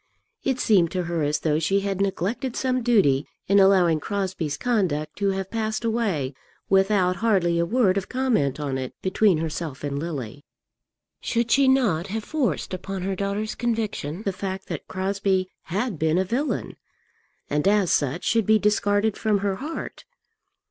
It 0.43 0.59
seemed 0.59 0.89
to 0.93 1.03
her 1.03 1.21
as 1.21 1.41
though 1.41 1.59
she 1.59 1.81
had 1.81 2.01
neglected 2.01 2.55
some 2.55 2.81
duty 2.81 3.27
in 3.47 3.59
allowing 3.59 3.99
Crosbie's 3.99 4.57
conduct 4.57 5.15
to 5.19 5.29
have 5.29 5.51
passed 5.51 5.85
away 5.85 6.33
without 6.69 7.17
hardly 7.17 7.59
a 7.59 7.67
word 7.67 7.99
of 7.99 8.09
comment 8.09 8.59
on 8.59 8.79
it 8.79 8.95
between 9.03 9.37
herself 9.37 9.83
and 9.83 9.99
Lily. 9.99 10.43
Should 11.19 11.51
she 11.51 11.67
not 11.67 12.07
have 12.07 12.23
forced 12.23 12.73
upon 12.73 13.03
her 13.03 13.15
daughter's 13.15 13.53
conviction 13.53 14.23
the 14.23 14.33
fact 14.33 14.69
that 14.69 14.87
Crosbie 14.87 15.49
had 15.65 15.99
been 15.99 16.17
a 16.17 16.25
villain, 16.25 16.77
and 17.47 17.67
as 17.67 17.91
such 17.91 18.23
should 18.23 18.47
be 18.47 18.57
discarded 18.57 19.17
from 19.17 19.37
her 19.45 19.57
heart? 19.57 20.05